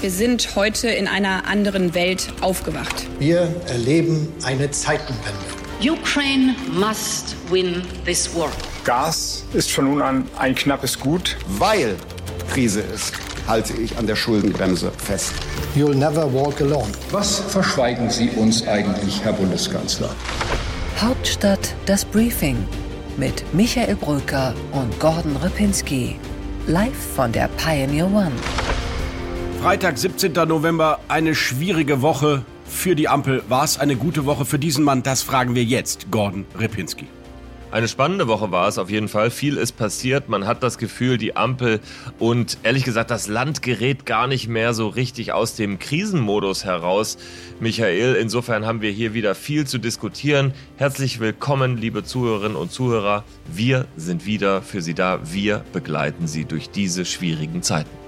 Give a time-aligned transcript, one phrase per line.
[0.00, 3.06] Wir sind heute in einer anderen Welt aufgewacht.
[3.18, 5.44] Wir erleben eine Zeitenwende.
[5.82, 8.48] Ukraine must win this war.
[8.84, 11.36] Gas ist von nun an ein knappes Gut.
[11.58, 11.96] Weil
[12.50, 13.12] Krise ist,
[13.46, 15.34] halte ich an der Schuldenbremse fest.
[15.76, 16.88] You'll never walk alone.
[17.10, 20.08] Was verschweigen Sie uns eigentlich, Herr Bundeskanzler?
[20.98, 22.56] Hauptstadt das Briefing
[23.18, 26.16] mit Michael Brücker und Gordon Ripinski.
[26.66, 28.32] Live von der Pioneer One.
[29.60, 30.32] Freitag, 17.
[30.48, 33.42] November, eine schwierige Woche für die Ampel.
[33.50, 35.02] War es eine gute Woche für diesen Mann?
[35.02, 37.06] Das fragen wir jetzt, Gordon Ripinski.
[37.70, 39.30] Eine spannende Woche war es auf jeden Fall.
[39.30, 40.30] Viel ist passiert.
[40.30, 41.80] Man hat das Gefühl, die Ampel
[42.18, 47.18] und ehrlich gesagt, das Land gerät gar nicht mehr so richtig aus dem Krisenmodus heraus.
[47.60, 50.54] Michael, insofern haben wir hier wieder viel zu diskutieren.
[50.78, 53.24] Herzlich willkommen, liebe Zuhörerinnen und Zuhörer.
[53.52, 55.20] Wir sind wieder für Sie da.
[55.30, 57.99] Wir begleiten Sie durch diese schwierigen Zeiten.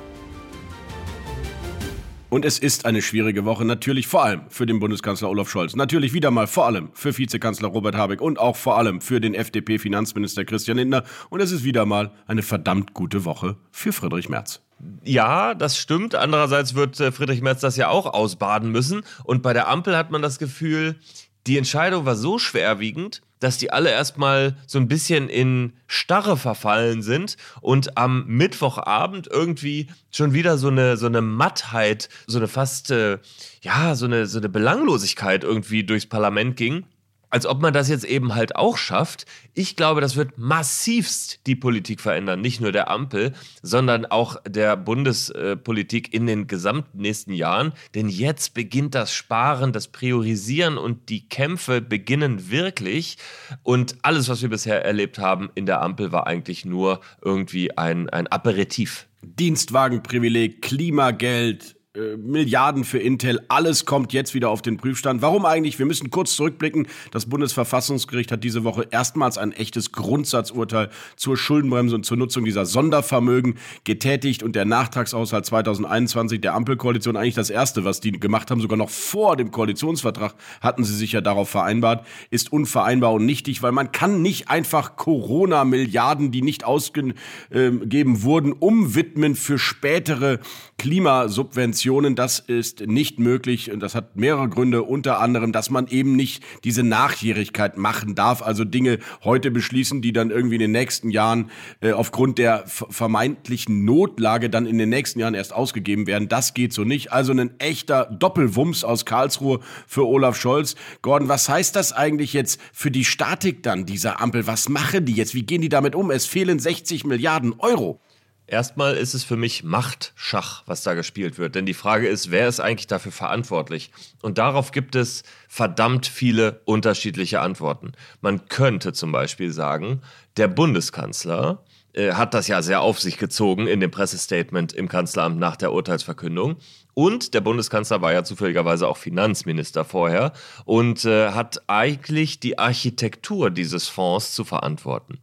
[2.33, 5.77] Und es ist eine schwierige Woche, natürlich vor allem für den Bundeskanzler Olaf Scholz.
[5.77, 9.35] Natürlich wieder mal vor allem für Vizekanzler Robert Habeck und auch vor allem für den
[9.35, 11.05] FDP-Finanzminister Christian Lindner.
[11.29, 14.63] Und es ist wieder mal eine verdammt gute Woche für Friedrich Merz.
[15.05, 16.15] Ja, das stimmt.
[16.15, 19.03] Andererseits wird äh, Friedrich Merz das ja auch ausbaden müssen.
[19.25, 20.97] Und bei der Ampel hat man das Gefühl,
[21.47, 27.03] die Entscheidung war so schwerwiegend, dass die alle erstmal so ein bisschen in Starre verfallen
[27.03, 32.93] sind und am Mittwochabend irgendwie schon wieder so eine, so eine Mattheit, so eine fast,
[32.93, 33.19] äh,
[33.61, 36.85] ja, so eine, so eine Belanglosigkeit irgendwie durchs Parlament ging
[37.33, 39.25] als ob man das jetzt eben halt auch schafft.
[39.55, 44.77] Ich glaube, das wird massivst die Politik verändern, nicht nur der Ampel, sondern auch der
[44.77, 47.73] Bundespolitik in den gesamten nächsten Jahren.
[47.95, 53.17] Denn jetzt beginnt das Sparen, das Priorisieren und die Kämpfe beginnen wirklich.
[53.63, 58.11] Und alles, was wir bisher erlebt haben in der Ampel, war eigentlich nur irgendwie ein,
[58.11, 59.07] ein Aperitif.
[59.23, 65.21] Dienstwagenprivileg, Klimageld, äh, Milliarden für Intel, alles kommt jetzt wieder auf den Prüfstand.
[65.21, 65.79] Warum eigentlich?
[65.79, 66.87] Wir müssen kurz zurückblicken.
[67.11, 72.65] Das Bundesverfassungsgericht hat diese Woche erstmals ein echtes Grundsatzurteil zur Schuldenbremse und zur Nutzung dieser
[72.65, 78.63] Sondervermögen getätigt und der Nachtragshaushalt 2021 der Ampelkoalition eigentlich das erste, was die gemacht haben,
[78.63, 83.63] sogar noch vor dem Koalitionsvertrag hatten sie sich ja darauf vereinbart, ist unvereinbar und nichtig,
[83.63, 90.39] weil man kann nicht einfach Corona-Milliarden, die nicht ausgegeben wurden, umwidmen für spätere
[90.79, 91.82] Klimasubventionen.
[92.15, 96.43] Das ist nicht möglich und das hat mehrere Gründe, unter anderem, dass man eben nicht
[96.63, 101.51] diese Nachjährigkeit machen darf, also Dinge heute beschließen, die dann irgendwie in den nächsten Jahren
[101.81, 106.29] äh, aufgrund der vermeintlichen Notlage dann in den nächsten Jahren erst ausgegeben werden.
[106.29, 107.13] Das geht so nicht.
[107.13, 110.77] Also ein echter Doppelwumms aus Karlsruhe für Olaf Scholz.
[111.03, 114.47] Gordon, was heißt das eigentlich jetzt für die Statik dann dieser Ampel?
[114.47, 115.35] Was machen die jetzt?
[115.35, 116.11] Wie gehen die damit um?
[116.11, 118.01] Es fehlen 60 Milliarden Euro.
[118.47, 121.55] Erstmal ist es für mich Machtschach, was da gespielt wird.
[121.55, 123.93] Denn die Frage ist, wer ist eigentlich dafür verantwortlich?
[124.21, 127.93] Und darauf gibt es verdammt viele unterschiedliche Antworten.
[128.21, 130.03] Man könnte zum Beispiel sagen,
[130.37, 131.65] der Bundeskanzler
[131.95, 135.73] äh, hat das ja sehr auf sich gezogen in dem Pressestatement im Kanzleramt nach der
[135.73, 136.57] Urteilsverkündung.
[136.95, 140.33] Und der Bundeskanzler war ja zufälligerweise auch Finanzminister vorher
[140.65, 145.21] und äh, hat eigentlich die Architektur dieses Fonds zu verantworten.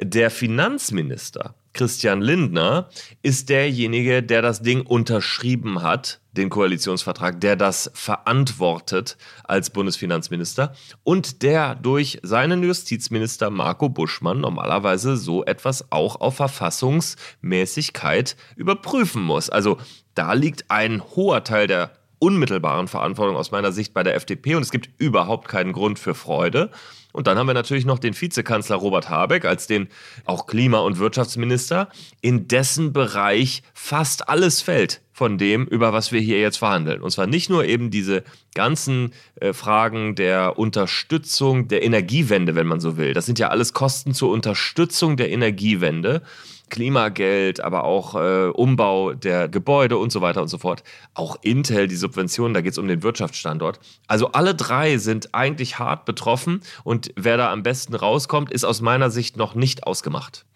[0.00, 2.88] Der Finanzminister Christian Lindner
[3.22, 11.42] ist derjenige, der das Ding unterschrieben hat, den Koalitionsvertrag, der das verantwortet als Bundesfinanzminister und
[11.42, 19.50] der durch seinen Justizminister Marco Buschmann normalerweise so etwas auch auf Verfassungsmäßigkeit überprüfen muss.
[19.50, 19.78] Also
[20.14, 24.62] da liegt ein hoher Teil der unmittelbaren Verantwortung aus meiner Sicht bei der FDP und
[24.62, 26.70] es gibt überhaupt keinen Grund für Freude.
[27.12, 29.88] Und dann haben wir natürlich noch den Vizekanzler Robert Habeck als den
[30.24, 31.88] auch Klima- und Wirtschaftsminister,
[32.20, 37.00] in dessen Bereich fast alles fällt von dem, über was wir hier jetzt verhandeln.
[37.00, 42.80] Und zwar nicht nur eben diese ganzen äh, Fragen der Unterstützung der Energiewende, wenn man
[42.80, 43.14] so will.
[43.14, 46.22] Das sind ja alles Kosten zur Unterstützung der Energiewende.
[46.70, 50.82] Klimageld, aber auch äh, Umbau der Gebäude und so weiter und so fort.
[51.12, 53.78] Auch Intel, die Subventionen, da geht es um den Wirtschaftsstandort.
[54.08, 58.80] Also alle drei sind eigentlich hart betroffen und wer da am besten rauskommt, ist aus
[58.80, 60.46] meiner Sicht noch nicht ausgemacht.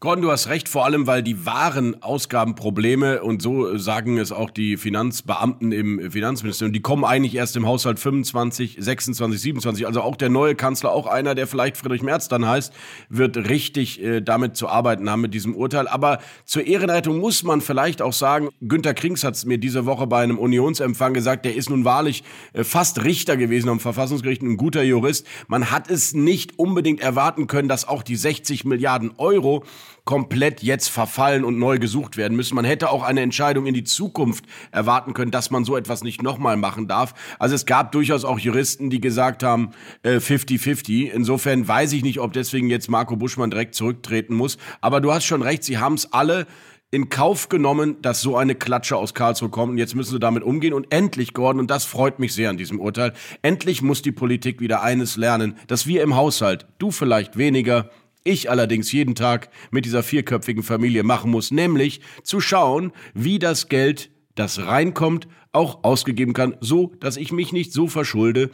[0.00, 4.48] Gordon, du hast recht, vor allem, weil die wahren Ausgabenprobleme, und so sagen es auch
[4.48, 9.86] die Finanzbeamten im Finanzministerium, die kommen eigentlich erst im Haushalt 25, 26, 27.
[9.88, 12.72] Also auch der neue Kanzler, auch einer, der vielleicht Friedrich Merz dann heißt,
[13.08, 15.88] wird richtig äh, damit zu arbeiten haben mit diesem Urteil.
[15.88, 20.06] Aber zur Ehrenrettung muss man vielleicht auch sagen, Günter Krings hat es mir diese Woche
[20.06, 22.22] bei einem Unionsempfang gesagt, der ist nun wahrlich
[22.52, 25.26] äh, fast Richter gewesen am Verfassungsgericht, ein guter Jurist.
[25.48, 29.64] Man hat es nicht unbedingt erwarten können, dass auch die 60 Milliarden Euro
[30.04, 32.54] komplett jetzt verfallen und neu gesucht werden müssen.
[32.54, 36.22] Man hätte auch eine Entscheidung in die Zukunft erwarten können, dass man so etwas nicht
[36.22, 37.14] nochmal machen darf.
[37.38, 39.70] Also es gab durchaus auch Juristen, die gesagt haben,
[40.04, 40.88] 50-50.
[40.90, 44.58] Äh, Insofern weiß ich nicht, ob deswegen jetzt Marco Buschmann direkt zurücktreten muss.
[44.80, 46.46] Aber du hast schon recht, sie haben es alle
[46.90, 49.72] in Kauf genommen, dass so eine Klatsche aus Karlsruhe kommt.
[49.72, 50.72] Und jetzt müssen sie damit umgehen.
[50.72, 53.12] Und endlich, Gordon, und das freut mich sehr an diesem Urteil,
[53.42, 57.90] endlich muss die Politik wieder eines lernen, dass wir im Haushalt, du vielleicht weniger,
[58.24, 63.68] ich allerdings jeden Tag mit dieser vierköpfigen Familie machen muss, nämlich zu schauen, wie das
[63.68, 68.50] Geld, das reinkommt, auch ausgegeben kann, so dass ich mich nicht so verschulde,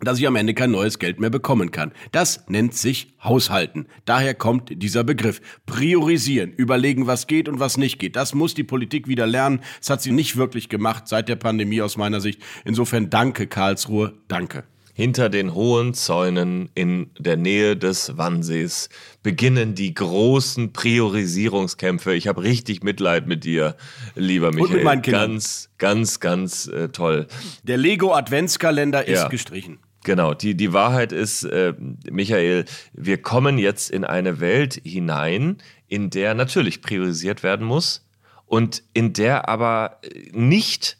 [0.00, 1.92] dass ich am Ende kein neues Geld mehr bekommen kann.
[2.12, 3.88] Das nennt sich Haushalten.
[4.04, 5.40] Daher kommt dieser Begriff.
[5.66, 8.14] Priorisieren, überlegen, was geht und was nicht geht.
[8.14, 9.60] Das muss die Politik wieder lernen.
[9.80, 12.40] Das hat sie nicht wirklich gemacht seit der Pandemie aus meiner Sicht.
[12.64, 14.64] Insofern danke Karlsruhe, danke.
[14.98, 18.88] Hinter den hohen Zäunen in der Nähe des Wannsees
[19.22, 22.14] beginnen die großen Priorisierungskämpfe.
[22.14, 23.76] Ich habe richtig Mitleid mit dir,
[24.16, 24.64] lieber Michael.
[24.64, 25.30] Und mit meinen Kindern.
[25.30, 27.28] Ganz, ganz, ganz äh, toll.
[27.62, 29.28] Der Lego Adventskalender ist ja.
[29.28, 29.78] gestrichen.
[30.02, 31.74] Genau, die, die Wahrheit ist, äh,
[32.10, 38.04] Michael, wir kommen jetzt in eine Welt hinein, in der natürlich priorisiert werden muss
[38.46, 40.00] und in der aber
[40.32, 40.97] nicht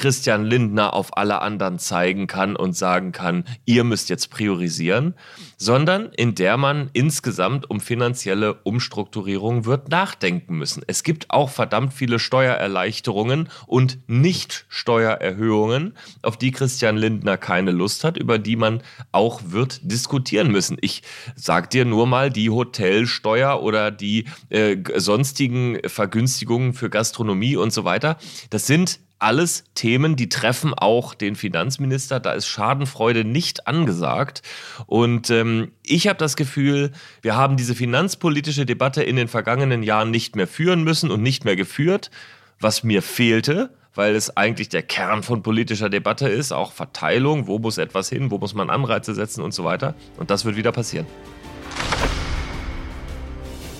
[0.00, 5.12] Christian Lindner auf alle anderen zeigen kann und sagen kann, ihr müsst jetzt priorisieren,
[5.58, 10.82] sondern in der man insgesamt um finanzielle Umstrukturierung wird nachdenken müssen.
[10.86, 15.92] Es gibt auch verdammt viele Steuererleichterungen und Nicht-Steuererhöhungen,
[16.22, 18.82] auf die Christian Lindner keine Lust hat, über die man
[19.12, 20.78] auch wird diskutieren müssen.
[20.80, 21.02] Ich
[21.36, 27.84] sag dir nur mal die Hotelsteuer oder die äh, sonstigen Vergünstigungen für Gastronomie und so
[27.84, 28.16] weiter.
[28.48, 32.20] Das sind alles Themen, die treffen auch den Finanzminister.
[32.20, 34.42] Da ist Schadenfreude nicht angesagt.
[34.86, 40.10] Und ähm, ich habe das Gefühl, wir haben diese finanzpolitische Debatte in den vergangenen Jahren
[40.10, 42.10] nicht mehr führen müssen und nicht mehr geführt,
[42.58, 47.58] was mir fehlte weil es eigentlich der Kern von politischer Debatte ist, auch Verteilung, wo
[47.58, 49.94] muss etwas hin, wo muss man Anreize setzen und so weiter.
[50.16, 51.06] Und das wird wieder passieren.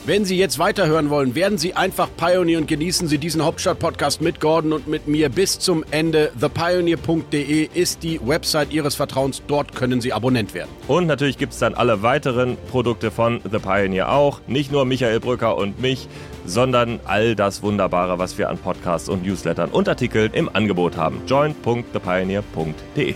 [0.07, 4.41] Wenn Sie jetzt weiterhören wollen, werden Sie einfach Pioneer und genießen Sie diesen Hauptstadt-Podcast mit
[4.41, 6.33] Gordon und mit mir bis zum Ende.
[6.41, 9.43] ThePioneer.de ist die Website Ihres Vertrauens.
[9.47, 10.71] Dort können Sie Abonnent werden.
[10.89, 14.41] Und natürlich gibt es dann alle weiteren Produkte von The Pioneer auch.
[14.47, 16.09] Nicht nur Michael Brücker und mich,
[16.47, 21.21] sondern all das Wunderbare, was wir an Podcasts und Newslettern und Artikeln im Angebot haben.
[21.27, 23.15] join.thepioneer.de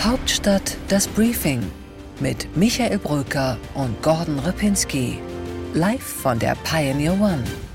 [0.00, 1.62] Hauptstadt das Briefing
[2.20, 5.18] mit Michael Brücker und Gordon Ripinski
[5.74, 7.71] live von der Pioneer One.